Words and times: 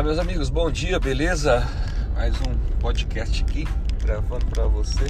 Fala 0.00 0.14
meus 0.14 0.18
amigos, 0.18 0.48
bom 0.48 0.70
dia, 0.70 0.98
beleza? 0.98 1.62
Mais 2.14 2.34
um 2.40 2.54
podcast 2.78 3.42
aqui, 3.42 3.68
gravando 4.02 4.46
para 4.46 4.64
você, 4.64 5.04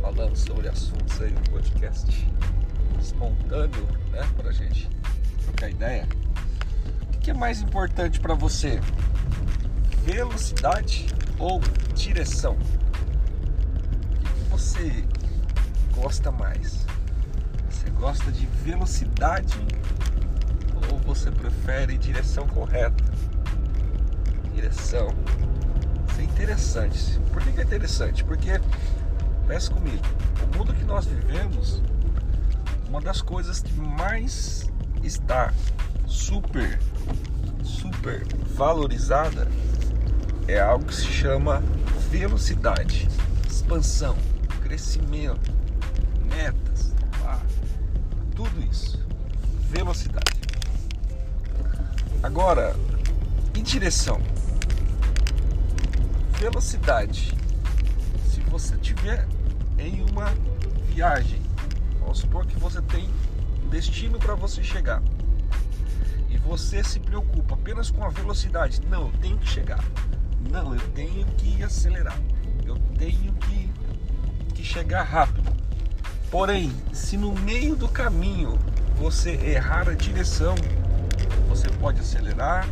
falando 0.00 0.36
sobre 0.36 0.68
assuntos 0.68 1.20
aí, 1.20 1.34
um 1.34 1.50
podcast 1.50 2.32
espontâneo, 3.00 3.88
né, 4.12 4.20
pra 4.36 4.52
gente 4.52 4.88
trocar 5.42 5.68
ideia. 5.68 6.06
O 7.12 7.18
que 7.18 7.32
é 7.32 7.34
mais 7.34 7.60
importante 7.60 8.20
para 8.20 8.34
você? 8.34 8.80
Velocidade 10.04 11.08
ou 11.36 11.60
direção? 11.96 12.56
O 14.14 14.30
que 14.30 14.48
você 14.48 15.04
gosta 15.92 16.30
mais? 16.30 16.86
Você 17.68 17.90
gosta 17.98 18.30
de 18.30 18.46
velocidade 18.46 19.58
ou 20.88 20.98
você 21.00 21.32
prefere 21.32 21.98
direção 21.98 22.46
correta? 22.46 23.10
Direção. 24.54 25.08
Isso 26.08 26.20
é 26.20 26.24
interessante. 26.24 27.20
Por 27.32 27.42
que 27.42 27.60
é 27.60 27.62
interessante? 27.62 28.24
Porque, 28.24 28.60
pensa 29.46 29.72
comigo, 29.72 30.04
o 30.42 30.58
mundo 30.58 30.74
que 30.74 30.84
nós 30.84 31.06
vivemos, 31.06 31.82
uma 32.88 33.00
das 33.00 33.22
coisas 33.22 33.60
que 33.60 33.72
mais 33.72 34.68
está 35.02 35.52
super, 36.06 36.78
super 37.62 38.26
valorizada 38.54 39.48
é 40.46 40.60
algo 40.60 40.84
que 40.84 40.94
se 40.94 41.06
chama 41.06 41.62
velocidade, 42.10 43.08
expansão, 43.48 44.16
crescimento, 44.62 45.52
metas, 46.28 46.92
tudo 48.40 48.64
isso. 48.70 48.98
Velocidade. 49.70 50.40
Agora, 52.22 52.74
em 53.54 53.62
direção. 53.62 54.18
Velocidade. 56.40 57.34
Se 58.26 58.40
você 58.40 58.74
tiver 58.78 59.28
em 59.78 60.00
uma 60.10 60.32
viagem, 60.88 61.38
vamos 61.98 62.20
supor 62.20 62.46
que 62.46 62.58
você 62.58 62.80
tem 62.80 63.10
destino 63.68 64.18
para 64.18 64.34
você 64.34 64.62
chegar. 64.62 65.02
E 66.30 66.38
você 66.38 66.82
se 66.82 66.98
preocupa 66.98 67.52
apenas 67.54 67.90
com 67.90 68.02
a 68.02 68.08
velocidade. 68.08 68.80
Não, 68.88 69.02
eu 69.02 69.12
tenho 69.20 69.36
que 69.36 69.46
chegar. 69.46 69.84
Não, 70.50 70.74
eu 70.74 70.80
tenho 70.92 71.26
que 71.36 71.62
acelerar. 71.62 72.18
Eu 72.64 72.78
tenho 72.96 73.34
que, 73.34 73.70
que 74.54 74.64
chegar 74.64 75.02
rápido. 75.02 75.54
Porém, 76.30 76.72
se 76.90 77.18
no 77.18 77.34
meio 77.34 77.76
do 77.76 77.86
caminho 77.86 78.58
você 78.96 79.32
errar 79.32 79.90
a 79.90 79.94
direção, 79.94 80.54
você 81.50 81.68
pode 81.68 82.00
acelerar, 82.00 82.66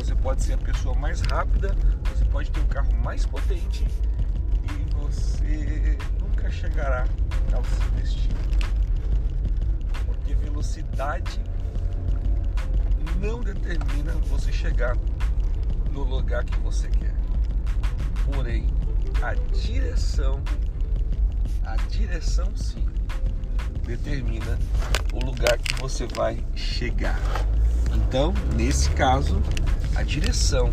você 0.00 0.14
pode 0.14 0.42
ser 0.42 0.54
a 0.54 0.58
pessoa 0.58 0.94
mais 0.94 1.20
rápida, 1.20 1.76
você 2.08 2.24
pode 2.24 2.50
ter 2.50 2.60
o 2.60 2.62
um 2.62 2.66
carro 2.68 2.94
mais 3.04 3.26
potente 3.26 3.86
e 4.64 4.94
você 4.94 5.98
nunca 6.18 6.50
chegará 6.50 7.04
ao 7.52 7.62
seu 7.62 7.90
destino. 7.90 8.40
Porque 10.06 10.34
velocidade 10.36 11.38
não 13.20 13.40
determina 13.40 14.12
você 14.26 14.50
chegar 14.50 14.96
no 15.92 16.02
lugar 16.02 16.44
que 16.44 16.58
você 16.60 16.88
quer. 16.88 17.14
Porém, 18.24 18.68
a 19.22 19.34
direção, 19.34 20.40
a 21.62 21.76
direção 21.76 22.56
sim, 22.56 22.86
determina 23.86 24.58
o 25.12 25.22
lugar 25.26 25.58
que 25.58 25.78
você 25.78 26.06
vai 26.06 26.42
chegar. 26.54 27.20
Então, 27.92 28.32
nesse 28.56 28.88
caso, 28.90 29.42
a 29.94 30.02
direção 30.02 30.70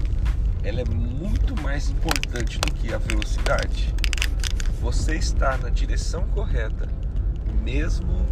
ela 0.64 0.82
é 0.82 0.86
muito 0.86 1.60
mais 1.62 1.90
importante 1.90 2.60
do 2.60 2.74
que 2.74 2.94
a 2.94 2.98
velocidade. 2.98 3.94
Você 4.82 5.16
está 5.16 5.58
na 5.58 5.70
direção 5.70 6.28
correta, 6.28 6.88
mesmo 7.64 8.26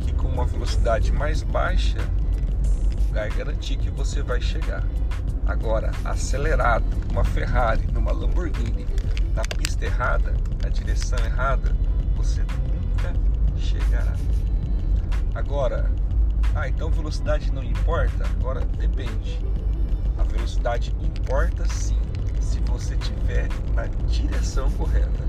que 0.00 0.12
com 0.12 0.28
uma 0.28 0.44
velocidade 0.44 1.12
mais 1.12 1.42
baixa, 1.42 1.98
vai 3.10 3.30
garantir 3.30 3.76
que 3.76 3.90
você 3.90 4.22
vai 4.22 4.40
chegar. 4.40 4.84
Agora, 5.46 5.90
acelerado, 6.04 6.84
uma 7.10 7.24
Ferrari, 7.24 7.86
numa 7.92 8.12
Lamborghini, 8.12 8.86
na 9.34 9.42
pista 9.42 9.86
errada, 9.86 10.34
na 10.62 10.68
direção 10.68 11.18
errada, 11.24 11.74
você 12.16 12.42
nunca 12.42 13.12
chegará. 13.56 14.14
Agora, 15.34 15.90
ah, 16.54 16.68
então 16.68 16.90
velocidade 16.90 17.50
não 17.52 17.62
importa? 17.62 18.24
Agora 18.38 18.60
depende. 18.60 19.40
Velocidade 20.68 20.94
importa 21.00 21.66
sim, 21.66 21.98
se 22.42 22.60
você 22.60 22.94
estiver 22.94 23.48
na 23.74 23.86
direção 24.06 24.70
correta. 24.72 25.24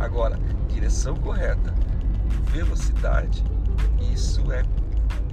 Agora, 0.00 0.38
direção 0.66 1.14
correta 1.14 1.74
e 2.30 2.50
velocidade, 2.50 3.44
isso 4.00 4.50
é, 4.50 4.64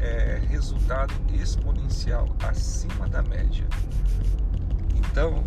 é 0.01 0.41
resultado 0.49 1.13
exponencial 1.33 2.27
acima 2.43 3.07
da 3.07 3.23
média. 3.23 3.65
Então, 4.93 5.41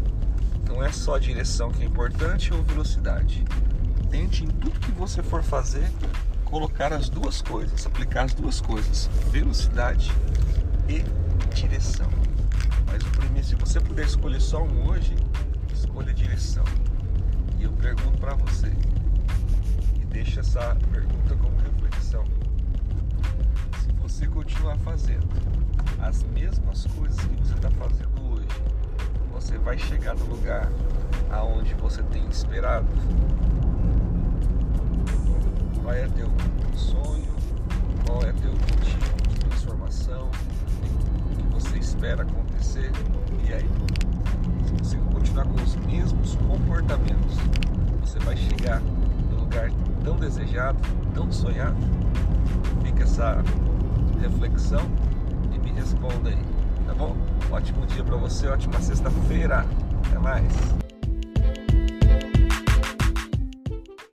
não 0.67 0.83
é 0.83 0.91
só 0.91 1.19
direção 1.19 1.71
que 1.71 1.83
é 1.83 1.87
importante 1.87 2.55
ou 2.55 2.63
velocidade. 2.63 3.45
Tente 4.11 4.43
em 4.43 4.49
tudo 4.49 4.81
que 4.81 4.93
você 4.93 5.23
for 5.23 5.43
fazer 5.43 5.87
colocar 6.47 6.95
as 6.95 7.11
duas 7.11 7.43
coisas, 7.43 7.85
aplicar 7.85 8.25
as 8.25 8.33
duas 8.33 8.59
coisas, 8.59 9.11
velocidade 9.31 10.11
e 10.89 11.05
direção. 11.55 12.09
Mas 12.87 13.03
o 13.03 13.28
você 13.69 13.81
puder 13.81 14.07
escolher 14.07 14.41
só 14.41 14.63
um 14.63 14.89
hoje, 14.89 15.15
escolha 15.71 16.15
direção. 16.15 16.65
E 17.59 17.65
eu 17.65 17.73
pergunto 17.73 18.17
para 18.19 18.33
você, 18.33 18.73
e 20.01 20.07
deixa 20.07 20.41
essa 20.41 20.75
pergunta 20.91 21.37
como 21.37 21.55
reflexão. 21.59 22.25
Se 23.79 23.93
você 24.01 24.27
continuar 24.27 24.79
fazendo 24.79 25.29
as 26.01 26.23
mesmas 26.33 26.87
coisas 26.99 27.21
que 27.21 27.37
você 27.37 27.53
está 27.53 27.71
fazendo 27.73 28.33
hoje, 28.33 28.49
você 29.35 29.59
vai 29.59 29.77
chegar 29.77 30.15
no 30.15 30.25
lugar 30.25 30.73
aonde 31.31 31.75
você 31.75 32.03
tem 32.05 32.27
esperado? 32.27 32.89
Qual 35.83 35.93
é 35.93 36.09
teu 36.09 36.31
sonho? 36.75 37.37
Qual 38.07 38.23
é 38.23 38.33
teu 38.33 38.51
objetivo 38.51 39.29
de 39.29 39.41
transformação? 39.41 40.31
Você 41.59 41.79
espera 41.79 42.23
acontecer? 42.23 42.93
E 43.49 43.53
aí? 43.53 43.69
Se 44.85 44.97
você 44.97 44.97
continuar 45.13 45.45
com 45.45 45.61
os 45.61 45.75
mesmos 45.75 46.37
comportamentos, 46.37 47.37
você 48.01 48.21
vai 48.21 48.37
chegar 48.37 48.81
no 48.81 49.41
lugar 49.41 49.69
tão 50.05 50.17
desejado, 50.17 50.79
tão 51.15 51.33
sonhado? 51.33 51.77
Fica 52.85 53.03
essa 53.03 53.43
reflexão 54.21 54.89
e 55.53 55.59
me 55.59 55.73
responda 55.73 56.29
aí, 56.29 56.39
tá 56.87 56.95
bom? 56.95 57.17
Ótimo 57.51 57.85
dia 57.87 58.05
para 58.05 58.17
você, 58.17 58.47
ótima 58.47 58.81
sexta-feira. 58.81 59.67
Até 60.07 60.19
mais. 60.21 60.88